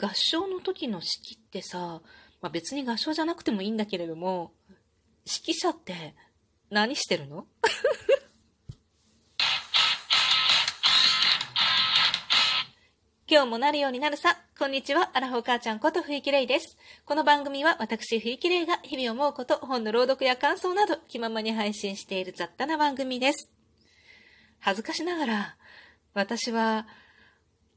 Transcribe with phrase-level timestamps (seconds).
[0.00, 2.00] 合唱の時の式ってさ、
[2.40, 4.52] まあ、別に合唱じゃなくてもいいんだけれども、
[5.26, 6.14] 指揮者って
[6.70, 7.46] 何してるの？
[13.30, 14.38] 今日もなるようになるさ。
[14.56, 15.10] こんにちは。
[15.14, 16.78] アラフォー母ちゃんことふいきれいです。
[17.04, 23.50] この番組は私ふいきれいが日々思うこと、本の朗読や感想など気ままに配信している雑多な番組です。
[24.60, 25.56] 恥ずかしながら、
[26.14, 26.86] 私は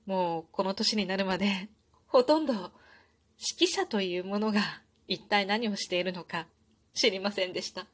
[0.05, 1.67] もうこの年になるまで
[2.11, 4.61] ほとんど指揮者というものが
[5.07, 6.45] 一体何をしているのか
[6.93, 7.85] 知りませんでした。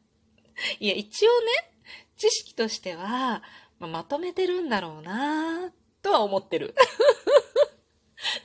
[0.80, 1.72] いや、一応ね、
[2.18, 3.44] 知識としては、
[3.80, 6.74] まあ、まとめてるんだろうなとは思ってる。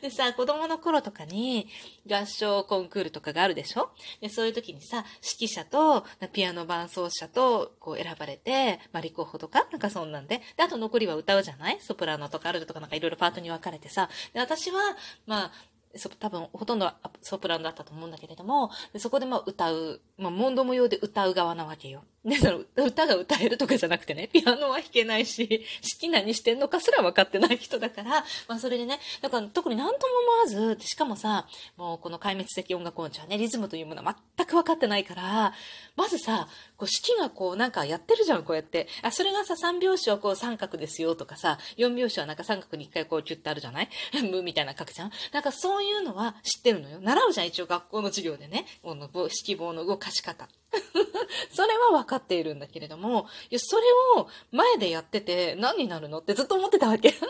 [0.02, 1.68] でさ、子供の頃とかに
[2.06, 3.90] 合唱コンクールとかがあるでしょ？
[4.20, 5.04] で、そういう時にさ、
[5.38, 9.66] 指揮者とピアノ伴奏者とこう選ばれて、まあ、立候補とか？
[9.70, 10.42] なんかそんなんで。
[10.56, 11.80] で、あと残りは歌うじゃない？
[11.80, 14.10] ソプラノとかアルトとかなんかいろいろパートに分かれてさ。
[14.34, 14.80] で、私は、
[15.26, 15.52] まあ、
[15.96, 22.02] そ多分ほとんどソプラノだったと思うんだけれども、そこでまあ歌う、まあ、モンド模様で歌う側なわけよ。
[22.24, 35.52] で、その歌が歌えるとかじゃなくてね、ピアノは弾けないし、好き何してんのかすら分かってない人だから、まあそれでね、だから特に何とも思わず、しかもさ、もうこの壊滅的音楽音痴はね、リズムというものは全く分かってないから、
[35.96, 36.48] まずさ、
[36.82, 38.88] こう式がこうなんかやってるじゃん、こうやって。
[39.02, 43.88] あ、それがさ、三拍子はこう三角ですよとかさ、四拍子はなんか三角に一回こうキュッてあるじゃない？
[44.32, 45.12] 無みたいな書くじゃん？
[45.32, 46.98] なんかそういうのは知ってるのよ。
[47.00, 48.66] 習うじゃん、一応学校の授業でね。
[48.82, 50.48] この式棒の動かし方。
[51.54, 53.82] それは分かっているんだけれども、いや、それ
[54.16, 57.10] を前でやってて何になるのってずっと思ってたわけ。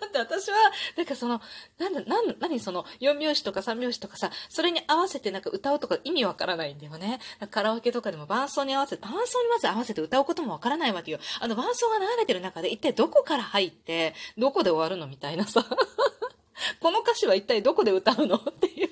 [0.00, 0.56] だって私は、
[0.96, 1.40] なんかその、
[1.78, 7.20] なんだ、なん、何その、4拍子とか3拍子とかさ、それに合わせてなんか歌うとか意味わからないんだよね。
[7.50, 11.18] カラオケとかでも伴奏に合わせて、伴奏にまず合わせて歌うこともわからないわけよ。
[11.40, 15.64] あの伴奏が流れてる中で一体どこから入って、どこで終わるのみたいなさ。
[16.80, 18.89] この歌詞は一体どこで歌うのっていう。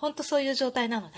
[0.00, 1.14] ほんとそういう状態なので、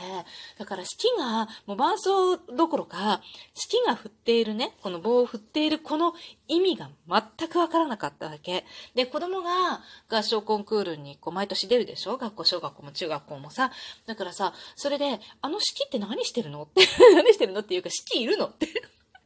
[0.58, 3.22] だから式が、もう伴奏どころか、
[3.54, 6.14] 式が振っているね、この棒を振っているこの
[6.48, 6.90] 意味が
[7.38, 8.64] 全くわからなかったわけ。
[8.96, 12.16] で、子供が合唱コンクールにこう毎年出るでしょ？
[12.16, 13.70] 学校、小学校も中学校もさ。
[14.06, 16.64] だからさ、それで、あの式って何してるの？
[16.64, 16.82] って
[17.14, 17.60] 何してるの？
[17.60, 18.46] っていうか、式いるの？
[18.46, 18.66] って。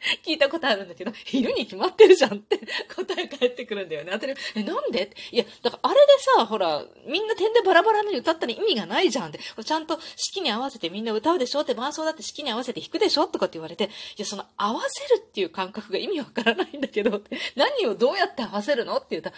[0.25, 2.59] 聞いたことあるんだけど、昼に決まってるじゃんって
[2.95, 4.11] 答え返ってくるんだよね。
[4.13, 5.11] 当たりえ、なんで？
[5.33, 9.41] いや、だからあれでさ、ほら、みんな点でバラバラに歌ったら意味がないじゃんって。
[9.65, 11.61] ちゃんと式に合わせてみんな歌うでしょ？
[11.61, 13.27] って伴奏だって式に合わせて弾くでしょ？
[13.27, 17.23] とかって言われて、いや、その合わせるっていう感覚が意味わからないんだけど、
[17.57, 18.97] 何をどうやって合わせるの？
[18.97, 19.37] って言ったら、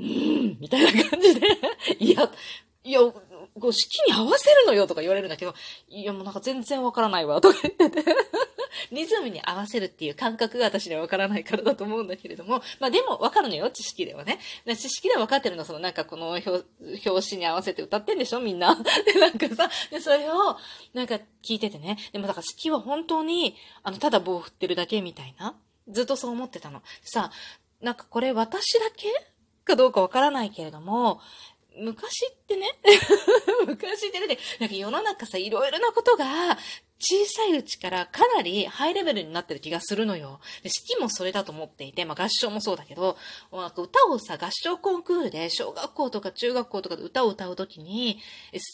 [0.00, 1.46] うーん、みたいな感じで、
[1.98, 2.30] いや、
[2.82, 5.54] いや、こう式に合わせるのよとか言われるんだけど、
[5.88, 8.16] いやもうなんか全然わからないわとか言ってて。
[8.92, 14.38] リズムに合わせるっていう感覚が私にはわからないからだと思うんだけれども、まあでもわかるのよ、知識ではね。
[14.76, 16.64] 知識ではわかってるの、そのなんかこの表
[17.04, 18.74] 紙に合わせて歌ってんでしょみんな。
[19.04, 20.56] で、なんかさ、で、それを、
[20.94, 21.98] なんか聞いててね。
[22.12, 25.54] でもだから式は本当に、あの、ただ棒振ってるだけみたいな。
[25.88, 26.82] ずっとそう思ってたの。
[27.02, 27.30] さ、
[27.80, 29.08] なんかこれ私だけ
[29.64, 31.20] かどうかわからないけれども、
[31.76, 32.68] 昔ってね、
[33.66, 36.58] 昔ってね、なんか世の中さ、いろいろなことが
[37.02, 40.38] 小さいうちからかなりハイレベルになってる気がするのよ。
[40.62, 43.16] で、式もそれだと思っていて、まあ合唱もそうだけど、
[43.50, 48.20] 歌をさ、合唱コンクールで小学校とか中学校とかで歌を歌うときに、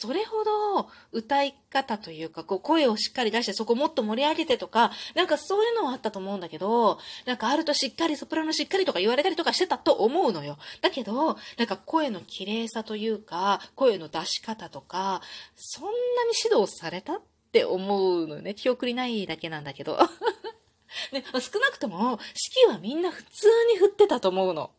[0.01, 10.59] それほど歌い方というか、こう声をしっかり出してそこもっと盛り上げてとか、なんかそういうのはあったと思うんだけど、なんかあるとしっかりソプラノしっかりとか言われたりとかしてたと思うのよ。
[10.81, 15.23] だけど、なんか声の綺麗さというか、声の出し方とか、
[15.55, 17.21] そんなに指導された？
[17.57, 18.55] って思うのね。
[18.55, 19.99] 記憶にないだけなんだけど。
[21.13, 24.71] ね、少なくとも、式はみんな普通に振ってたと思うの。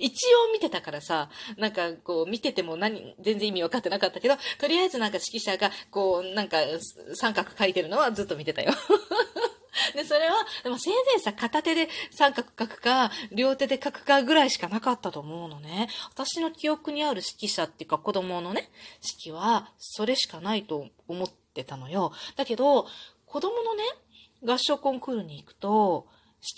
[0.00, 6.58] 一応見てたからさ、なんかこう見てても何、全然意味分かってなかったけど、とりあえずなんか指揮者がこうなんか
[7.14, 8.72] 三角書いてるのはずっと見てたよ。
[9.94, 15.88] で、それは、でもせいぜいさ、片手で三角書くか、両手で書くかぐらいしかなかったと思うのね。
[16.10, 18.70] 私の記憶にある指揮者っていうか子供のね、
[19.20, 22.12] 指揮は、それしかないと思ってってたのよ。
[22.36, 22.86] だけど、
[23.24, 23.82] 子供のね、
[24.44, 26.06] 合唱コンクールに行くと、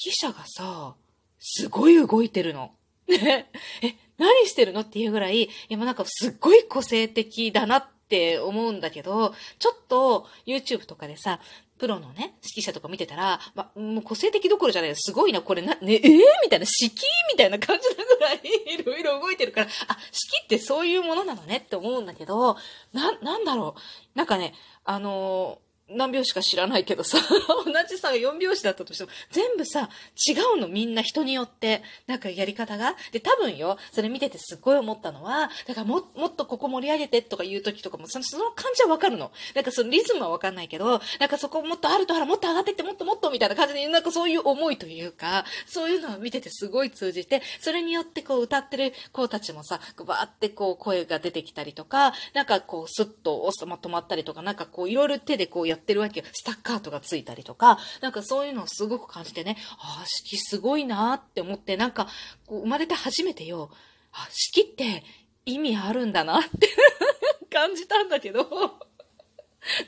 [0.03, 0.95] 指揮者がさ、
[1.39, 2.73] すごい動いてるの。
[3.06, 3.50] ね。
[3.83, 11.41] え、何してるのっていうぐらい、いやなんかすっごい個性的だなって思うんだけど、ちょっと YouTube とかでさ、
[11.78, 16.10] プロのね、指揮者とか見てたら、ま、もう個性的どころじゃないすごいな、これな、ね、えー、
[16.42, 17.02] みたいな、指揮？
[17.32, 18.40] みたいな感じなぐらい、
[18.75, 19.96] いろいろ動いてるから、あ、
[20.38, 22.56] 指揮ってそういうものなのねって思うんだけど、
[22.92, 24.19] な、なんだろう。
[24.19, 24.54] なんかね、
[24.84, 25.60] あの
[25.90, 27.19] 何拍子か知らないけどさ、
[27.64, 29.88] 同じさ、4拍子だったとしても、全部さ、
[30.29, 31.82] 違うのみんな人によって。
[32.06, 32.96] なんかやり方が。
[33.12, 39.32] で、多分よ、それ見ててすっごい思ったのは、だからも、もっとここ盛り上げてとか言う時とかも、その、その感じはわかるの。
[39.55, 56.26] なんかそのリズムはわかんないけど、なんかそこもっとあるとあら、もっと上がってって、もっともっとみたいな感じで、なんかそういう思いというか、そういうのを見ててすごい通じて、それによってこう歌ってる子たちもさ、バーってこう声が出てきたりとか、なんかこうスッとま止まったりとか、なんかこういろいろ手でこうやってるわけよ。
[56.32, 62.08] スタッカートがついたりとか、なんかそういうのをすごく感じてね、ああ、式すごいなって思って、なんか、
[62.46, 63.70] こう生まれて初めてよ、
[64.12, 65.04] あ、式って
[65.46, 66.69] 意味あるんだなって
[67.50, 68.46] 感じたんだけど、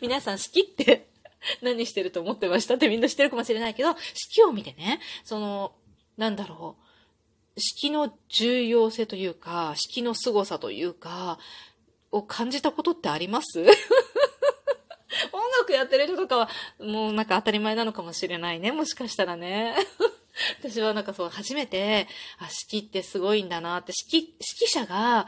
[0.00, 1.08] 皆さん式って
[1.62, 5.72] 何してると思ってましたってみんな知ってるかもしれないけど、式を見てね、その、
[6.16, 6.76] なんだろ
[7.56, 11.38] う、式の重要性というか、式の凄さというか、
[12.12, 13.64] を感じたことってあります？
[15.72, 18.72] やってる人とかは、もうなんか当たり前なのかもしれないね。
[18.72, 19.74] もしかしたらね。
[20.62, 22.06] 私はなんかそう、初めて、
[22.38, 25.26] あ、指揮ってすごいんだなって、指揮、指揮者が、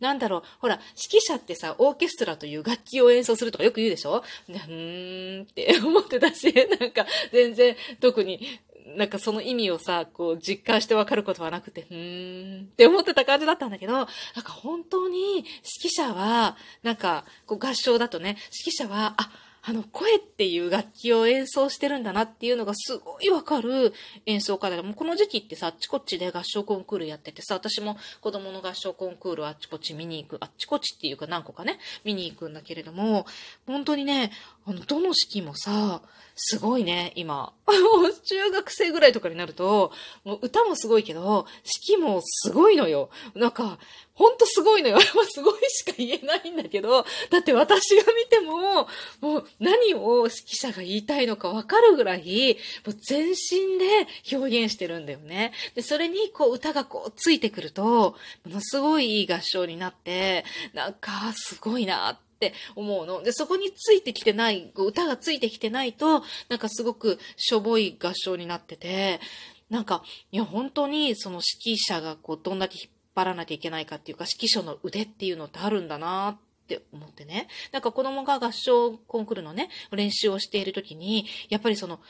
[0.00, 4.24] なんだろう、ほら、指揮者ってさ、オーケストラという楽器を演奏するとかよく言うでしょ？
[4.48, 8.60] うーんって思ってたし、 なんか全然特に
[8.96, 19.30] なんかその意味をさ、こう実感してわかることはなくて、うーんって思ってた感じだったんだけど、なんか本当に指揮者は、なんかこう合唱だとね、指揮者は、あ、
[19.62, 23.92] あの、声っていう楽器を演奏してるんだなっていうのがすごいわかる
[24.26, 24.82] 演奏家だ。
[24.82, 33.26] もうこの時期ってさ、あっちこっちで合唱コンクールやっててさ、私も子供の合唱コンクールあっちこっち見に行く、あっちこっちっていうか何個かね、見に行くんだけれども、
[33.66, 34.32] 本当にね、
[34.64, 36.02] あの、どの式もさ、
[36.42, 37.52] すごいね、今。
[38.24, 39.92] 中学生ぐらいとかになると、
[40.24, 43.10] もう歌もすごいけど、式もすごいのよ。
[43.34, 43.78] なんか、
[44.14, 44.98] ほんとすごいのよ。
[45.28, 48.88] すごいしか言えないんだけど、だって私が見ても、
[49.20, 55.52] もう何を指揮者が言いたいのかわかるぐらい、もう全身で表現してるんだよね。
[55.74, 58.16] で、それにこう歌がこうついてくると、
[58.46, 63.22] ものすごいいい合唱になって、なんかすごいなってって思うの。
[63.22, 69.20] で、そこについてきてない、歌がついてきてないと、なんかすごくしょぼい合唱になってて、
[69.68, 70.02] なんか、
[70.32, 77.46] いや、本当にその指揮者がこう、どんだけ引っ張らなきゃいけないかっていうか、指揮者の腕っていうのってあるんだなって思ってね。
[77.72, 82.00] なんか子供が合唱コンクールのね、練習をしている時に、やっぱりその、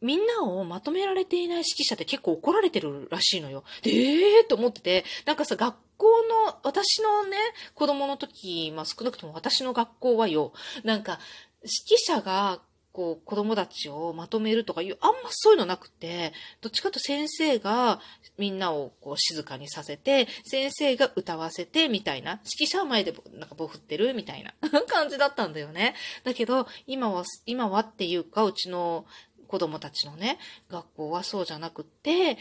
[0.00, 3.64] みんなをまとめられていない指揮者って結構怒られてるらしいのよ。
[3.82, 6.06] で、えー、と思ってて、なんかさ、学校
[6.46, 7.36] の、私のね、
[7.74, 10.52] 子供の時、まあ少なくとも私の学校はよ、
[10.84, 11.18] なんか、
[11.62, 12.60] 指揮者が
[12.98, 18.00] こう、子供たちをまとめるとかいう、あんまそういうのなくて、どっちかと先生が
[18.38, 24.52] みんなをこう静かにさせて、先生が歌わせて、みたいな、指揮者は前でなんか棒振ってるみたいな。
[24.88, 25.94] 感じだったんだよね。
[26.24, 29.06] だけど、今は、今はっていうか、うちの
[29.48, 30.38] 子供たちのね、
[30.70, 32.36] 学校はそうじゃなくって、指揮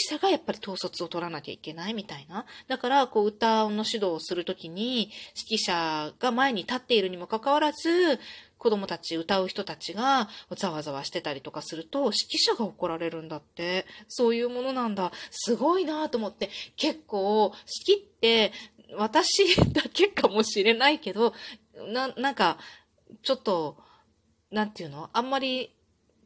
[0.00, 2.46] 者がやっぱり統率を取らなきゃいけないみたいな。
[2.66, 8.18] だから、こう、歌の指導をするときに、指揮者が前に立っているにもかかわらず、
[8.56, 13.86] 子供たち、歌う人たちがざわざわしてたりとかすると、指揮者が怒られるんだって。
[14.08, 15.12] そういうものなんだ。
[15.30, 17.52] すごいなと思って、結構、
[17.86, 18.52] 指揮って、
[18.96, 21.34] 私だけかもしれないけど、
[21.92, 22.58] な、なんか、
[23.22, 23.76] ちょっと、
[24.50, 25.10] なんていうの？
[25.12, 25.76] あんまり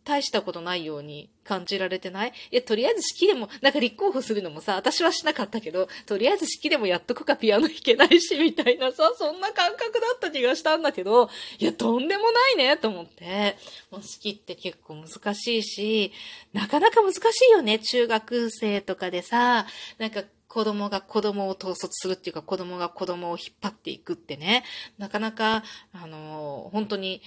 [0.05, 2.33] 大したことないように感じられてない？
[2.51, 13.57] いや、とりあえず式でも、なんか立候補するのもさ、私はしなかったけど、とりあえず式でもやっとくかピアノ弾けないし、みたいなさ、そんな感覚だった気がしたんだけど、いや、とんでもないね、と思って。
[13.91, 16.13] もう式って結構難しいし、
[16.53, 17.19] なかなか難し
[17.49, 19.67] いよね、中学生とかでさ、
[19.99, 24.65] なんか、子供が子供を統率するっていうか、子供が子供を引っ張っていくってね、
[24.99, 27.23] なかなか、あの、本当に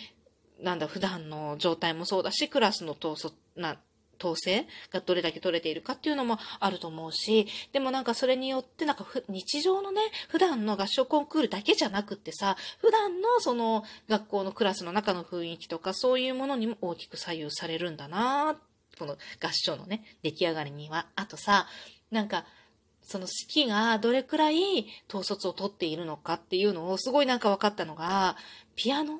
[0.61, 3.77] なんだ、普段の状態もそうだし、クラスの統率、な、
[4.19, 18.57] 統制がどれだけ取れているかっていうのもあると思うし、でもなんかそれによってなんか日常のね、普段の合唱コンクールだけじゃなくってさ、普段のその学校のクラスの中の雰囲気とかそういうものにも大きく左右されるんだな
[18.97, 19.17] この合
[19.51, 21.07] 唱のね、出来上がりには。
[21.15, 21.67] あとさ、
[22.11, 22.45] なんか、
[23.07, 28.35] その式がどれくらい統率を取っているのかっていうのをすごいなんか分かったのが、
[28.75, 29.19] ピアノ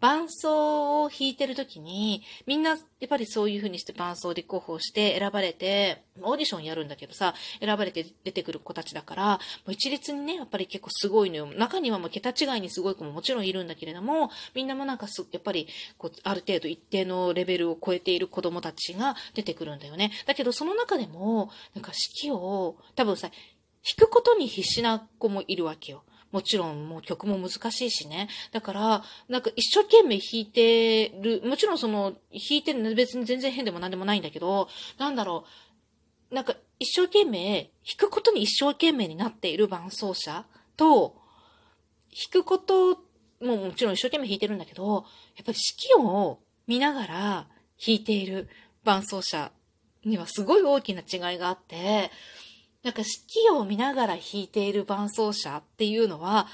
[0.00, 9.38] 伴奏を弾いてる時に、みんなやっぱりそういう風にして伴奏立候補して選ばれて、オーディションやるんだけどさ、選ばれて出てくる子たちだから、も
[9.68, 11.46] う一律にね、やっぱり結構すごいのよ。
[11.46, 20.12] 中にはもう桁違いにすごい子ももちろんいるんだけれども、みんなもなんかす、やっぱり、こう、ある程度一定のレベルを超えている子供たちが出てくるんだよね。
[20.26, 26.04] だけどその中でも、なんか式を、多分さ、弾くことに必死な子もいるわけよ。
[26.32, 28.28] もちろんもう曲も難しいしね。
[28.52, 34.68] だから、なんか一生懸命弾いてる、もちろんその、弾いてるの別に全然変でも何でもないんだけど、
[34.98, 35.44] なんだろ
[36.30, 40.44] う、なんか一生懸命、弾くことに一生懸命になっている伴奏者
[40.76, 41.16] と、
[42.32, 43.02] 弾くこと
[43.40, 45.04] ももちろん一生懸命弾いてるんだけど、
[45.36, 45.58] やっぱり
[45.88, 47.46] 指揮を見ながら
[47.84, 48.48] 弾いている
[48.84, 49.50] 伴奏者
[50.04, 52.10] にはすごい大きな違いがあって、
[52.82, 56.46] なんか四季を見ながら弾いている伴奏者っていうのは、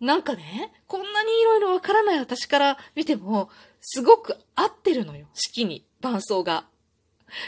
[0.00, 5.26] なんかね、こんなにいろいろわからない私から見ても、すごく合ってるのよ。
[5.34, 6.64] 四季に、伴奏が。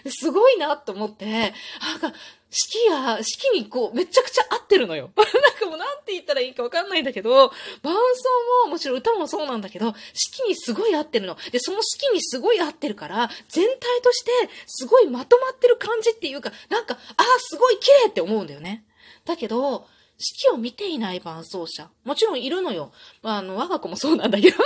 [0.08, 1.26] すごいなと思って、
[1.80, 2.12] なんか、
[2.52, 5.10] 式が、式にこう、めちゃくちゃ合ってるのよ。
[5.16, 5.26] なん
[5.58, 7.48] かもうなんて言ったらいいかわかんないんだけど、
[7.82, 11.36] 伴奏も、もちろん歌もそうなんだけど、式にすごい合ってるの。
[11.50, 14.30] で、その式にすごい合ってるから、全体として、
[14.66, 18.84] すごいまとまってる感じっていうか、なんか、ああ、すごい綺麗って思うんだよね。
[19.24, 19.86] だけど、
[20.18, 21.88] 式を見ていない伴奏者。
[22.04, 22.92] もちろんいるのよ。
[23.22, 24.58] まあ、あの、我が子もそうなんだけど。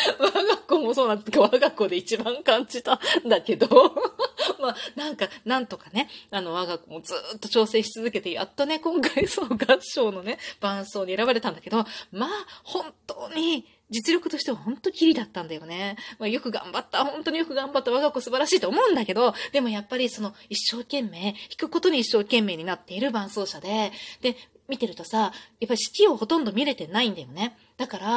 [0.18, 3.68] 我が子もそうなんですけど、我が子で一番感じたんだけど。
[4.60, 15.96] まあ、なんか、なんとかね、あの、我が子もずっと調整し続けて、やっとね、今回その合唱のね、伴奏に選ばれたんだけど、まあ、本当に、実力としては本当キリだったんだよね。
[16.18, 17.04] まあ、よく頑張った。
[17.04, 17.90] 本当によく頑張った。
[17.90, 23.90] 我が子素晴らしいと思うんだけど、でもやっぱりその一生懸命、弾くことに一生懸命になっている伴奏者で、
[24.20, 24.36] で、
[24.70, 27.56] 見てるとさ、やっぱり式をほとんど見れてないんだよね。
[27.76, 28.08] だから、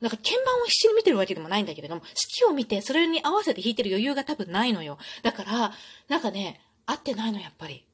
[0.00, 4.98] なんか鍵盤を必死に見てるわけでもないんだけれども、式を見てそれに合わせて弾いてる余裕が多分ないのよ。
[5.22, 5.72] だから、
[6.08, 7.86] なんかね、合ってないの、やっぱり。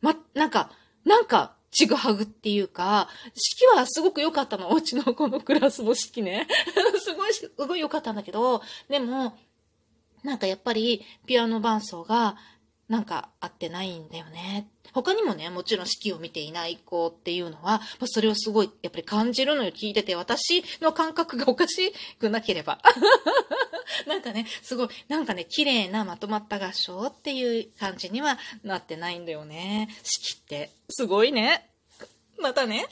[0.00, 0.70] ま、なんか、
[1.04, 4.68] なんか、ちぐはぐっていうか、式はすごく良かったの。
[4.68, 6.46] うちのこのクラスの式ね。
[7.00, 9.38] すごい、すごい良かったんだけど、でも、
[10.22, 12.36] なんかやっぱり、ピアノ伴奏が、
[12.92, 14.68] なんか合ってないんだよね。
[14.92, 20.14] 他にもね、もちろん式を見ていない子っていうのは、それをすごいやっぱり感じるのよ、聞いてて。
[20.14, 22.82] 私の感覚がおかしくなければ。
[24.06, 29.88] なんかね、すごい、なんかね、綺麗なまとまった合唱っていう感じにはなってないんだよね。
[30.02, 31.66] 式って、すごいね。
[32.38, 32.88] またね。